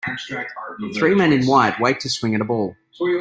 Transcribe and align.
Three 0.97 1.13
men 1.13 1.31
in 1.31 1.45
white 1.45 1.79
wait 1.79 1.99
to 2.01 2.09
swing 2.09 2.33
at 2.33 2.41
a 2.41 2.45
ball. 2.45 2.75